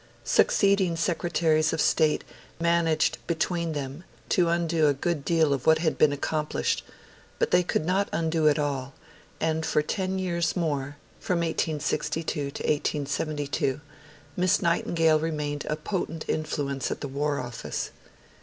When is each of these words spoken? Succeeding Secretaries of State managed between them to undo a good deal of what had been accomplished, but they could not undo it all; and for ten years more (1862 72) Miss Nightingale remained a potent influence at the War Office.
Succeeding 0.25 0.95
Secretaries 0.95 1.73
of 1.73 1.79
State 1.79 2.23
managed 2.59 3.19
between 3.27 3.73
them 3.73 4.03
to 4.29 4.49
undo 4.49 4.87
a 4.87 4.95
good 4.95 5.23
deal 5.23 5.53
of 5.53 5.67
what 5.67 5.77
had 5.77 5.99
been 5.99 6.11
accomplished, 6.11 6.83
but 7.37 7.51
they 7.51 7.61
could 7.61 7.85
not 7.85 8.09
undo 8.11 8.47
it 8.47 8.57
all; 8.57 8.95
and 9.39 9.63
for 9.63 9.83
ten 9.83 10.17
years 10.17 10.55
more 10.55 10.97
(1862 11.23 12.51
72) 13.05 13.79
Miss 14.35 14.59
Nightingale 14.59 15.19
remained 15.19 15.67
a 15.69 15.75
potent 15.75 16.25
influence 16.27 16.89
at 16.89 17.01
the 17.01 17.07
War 17.07 17.39
Office. 17.39 17.91